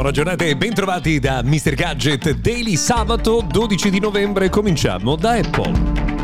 [0.00, 1.74] Buona giornata e bentrovati da Mr.
[1.74, 4.48] Gadget Daily sabato 12 di novembre.
[4.48, 6.19] Cominciamo da Apple.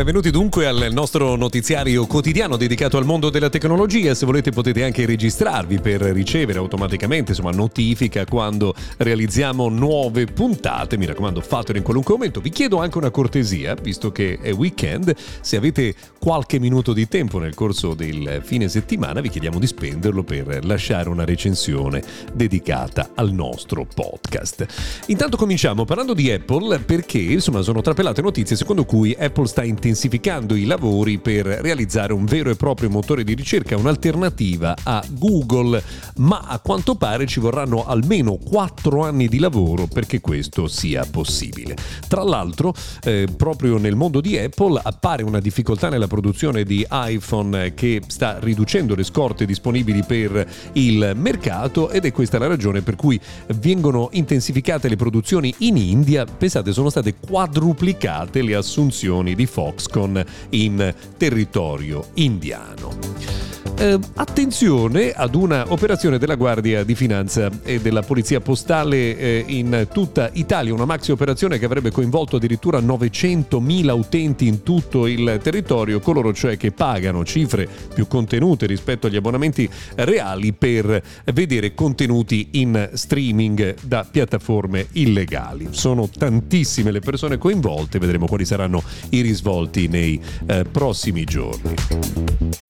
[0.00, 4.14] Benvenuti dunque al nostro notiziario quotidiano dedicato al mondo della tecnologia.
[4.14, 10.96] Se volete potete anche registrarvi per ricevere automaticamente insomma, notifica quando realizziamo nuove puntate.
[10.96, 12.40] Mi raccomando, fatelo in qualunque momento.
[12.40, 17.38] Vi chiedo anche una cortesia, visto che è weekend, se avete qualche minuto di tempo
[17.38, 23.32] nel corso del fine settimana, vi chiediamo di spenderlo per lasciare una recensione dedicata al
[23.32, 24.64] nostro podcast.
[25.08, 29.88] Intanto cominciamo parlando di Apple perché insomma sono trapelate notizie secondo cui Apple sta intensificando
[29.90, 35.82] intensificando i lavori per realizzare un vero e proprio motore di ricerca, un'alternativa a Google,
[36.16, 41.76] ma a quanto pare ci vorranno almeno 4 anni di lavoro perché questo sia possibile.
[42.06, 47.74] Tra l'altro, eh, proprio nel mondo di Apple appare una difficoltà nella produzione di iPhone
[47.74, 52.94] che sta riducendo le scorte disponibili per il mercato ed è questa la ragione per
[52.94, 53.20] cui
[53.56, 56.24] vengono intensificate le produzioni in India.
[56.24, 63.59] Pensate, sono state quadruplicate le assunzioni di Fox Foxconn in territorio indiano.
[63.80, 69.88] Eh, attenzione ad una operazione della Guardia di Finanza e della Polizia Postale eh, in
[69.90, 75.98] tutta Italia, una maxi operazione che avrebbe coinvolto addirittura 900.000 utenti in tutto il territorio,
[76.00, 82.90] coloro cioè che pagano cifre più contenute rispetto agli abbonamenti reali per vedere contenuti in
[82.92, 85.68] streaming da piattaforme illegali.
[85.70, 92.69] Sono tantissime le persone coinvolte, vedremo quali saranno i risvolti nei eh, prossimi giorni.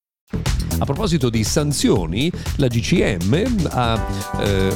[0.81, 4.03] A proposito di sanzioni, la GCM ha
[4.39, 4.75] eh,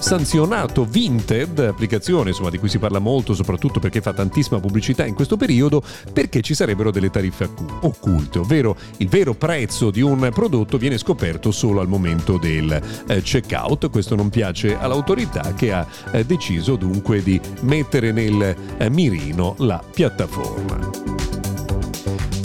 [0.00, 5.14] sanzionato Vinted, applicazione insomma, di cui si parla molto, soprattutto perché fa tantissima pubblicità in
[5.14, 5.80] questo periodo,
[6.12, 7.48] perché ci sarebbero delle tariffe
[7.82, 12.72] occulte, ovvero il vero prezzo di un prodotto viene scoperto solo al momento del
[13.06, 13.90] eh, checkout.
[13.90, 19.80] Questo non piace all'autorità che ha eh, deciso dunque di mettere nel eh, mirino la
[19.88, 21.13] piattaforma.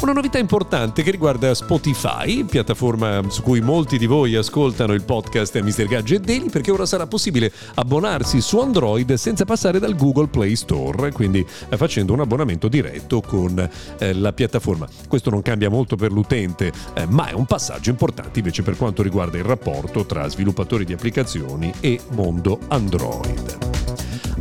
[0.09, 5.61] Una novità importante che riguarda Spotify, piattaforma su cui molti di voi ascoltano il podcast
[5.61, 5.85] Mr.
[5.85, 11.11] Gadget Daily, perché ora sarà possibile abbonarsi su Android senza passare dal Google Play Store,
[11.11, 14.87] quindi eh, facendo un abbonamento diretto con eh, la piattaforma.
[15.07, 19.03] Questo non cambia molto per l'utente, eh, ma è un passaggio importante invece per quanto
[19.03, 23.68] riguarda il rapporto tra sviluppatori di applicazioni e mondo Android.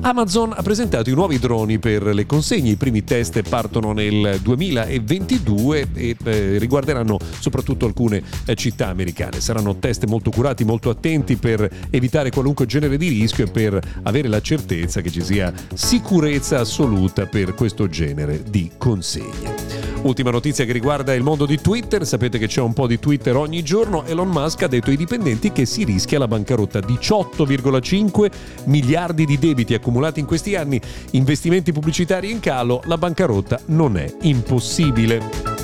[0.00, 5.88] Amazon ha presentato i nuovi droni per le consegne, i primi test partono nel 2022
[5.94, 9.40] e eh, riguarderanno soprattutto alcune eh, città americane.
[9.40, 14.28] Saranno test molto curati, molto attenti per evitare qualunque genere di rischio e per avere
[14.28, 19.87] la certezza che ci sia sicurezza assoluta per questo genere di consegne.
[20.02, 23.36] Ultima notizia che riguarda il mondo di Twitter, sapete che c'è un po' di Twitter
[23.36, 28.30] ogni giorno, Elon Musk ha detto ai dipendenti che si rischia la bancarotta, 18,5
[28.64, 30.80] miliardi di debiti accumulati in questi anni,
[31.12, 35.57] investimenti pubblicitari in calo, la bancarotta non è impossibile.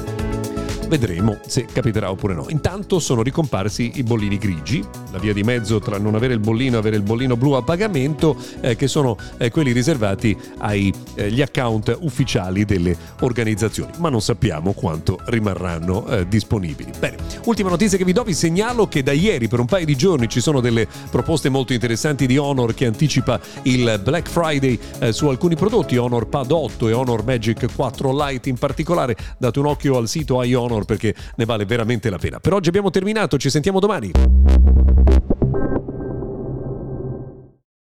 [0.94, 2.46] Vedremo se capiterà oppure no.
[2.50, 4.80] Intanto sono ricomparsi i bollini grigi,
[5.10, 7.62] la via di mezzo tra non avere il bollino e avere il bollino blu a
[7.62, 14.20] pagamento, eh, che sono eh, quelli riservati agli eh, account ufficiali delle organizzazioni, ma non
[14.20, 16.92] sappiamo quanto rimarranno eh, disponibili.
[16.96, 19.96] Bene, ultima notizia che vi do, vi segnalo che da ieri per un paio di
[19.96, 25.12] giorni ci sono delle proposte molto interessanti di Honor che anticipa il Black Friday eh,
[25.12, 29.16] su alcuni prodotti, Honor Pad 8 e Honor Magic 4 Lite in particolare.
[29.38, 32.38] Date un occhio al sito iHonor perché ne vale veramente la pena.
[32.40, 34.12] Per oggi abbiamo terminato, ci sentiamo domani.